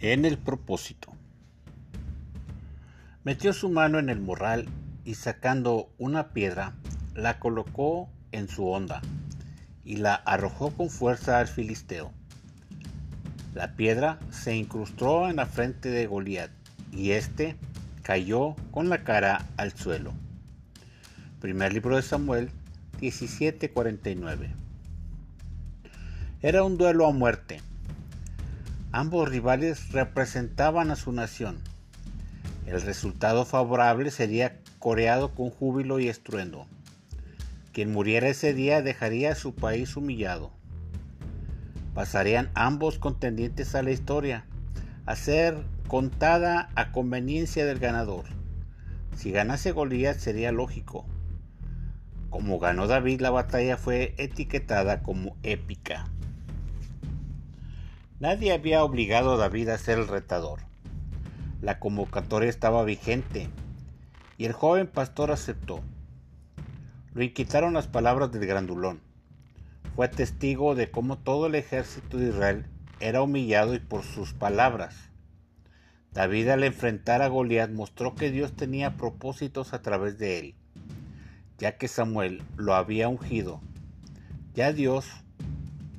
[0.00, 1.12] en el propósito.
[3.24, 4.68] Metió su mano en el morral
[5.04, 6.74] y sacando una piedra,
[7.14, 9.00] la colocó en su onda
[9.84, 12.12] y la arrojó con fuerza al filisteo.
[13.54, 16.50] La piedra se incrustó en la frente de Goliat
[16.92, 17.56] y éste
[18.02, 20.12] cayó con la cara al suelo.
[21.40, 22.50] Primer libro de Samuel
[23.00, 24.50] 17:49.
[26.42, 27.60] Era un duelo a muerte
[28.96, 31.58] Ambos rivales representaban a su nación.
[32.64, 36.66] El resultado favorable sería coreado con júbilo y estruendo.
[37.74, 40.50] Quien muriera ese día dejaría a su país humillado.
[41.92, 44.46] Pasarían ambos contendientes a la historia,
[45.04, 48.24] a ser contada a conveniencia del ganador.
[49.14, 51.04] Si ganase Goliat sería lógico.
[52.30, 56.06] Como ganó David, la batalla fue etiquetada como épica.
[58.18, 60.60] Nadie había obligado a David a ser el retador.
[61.60, 63.50] La convocatoria estaba vigente
[64.38, 65.82] y el joven pastor aceptó.
[67.12, 69.00] Lo inquietaron las palabras del grandulón.
[69.94, 72.66] Fue testigo de cómo todo el ejército de Israel
[73.00, 74.94] era humillado y por sus palabras.
[76.14, 80.54] David al enfrentar a Goliat mostró que Dios tenía propósitos a través de él,
[81.58, 83.60] ya que Samuel lo había ungido.
[84.54, 85.06] Ya Dios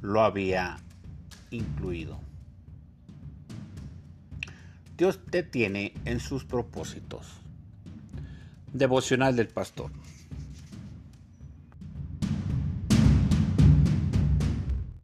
[0.01, 0.77] lo había
[1.51, 2.19] incluido.
[4.97, 7.27] Dios te tiene en sus propósitos.
[8.73, 9.91] Devocional del Pastor.